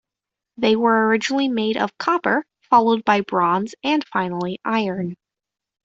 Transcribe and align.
They 0.57 0.75
were 0.75 1.05
originally 1.09 1.47
made 1.47 1.77
of 1.77 1.95
copper, 1.99 2.43
followed 2.61 3.05
by 3.05 3.21
bronze 3.21 3.75
and 3.83 4.03
finally 4.03 4.57
iron. 4.65 5.15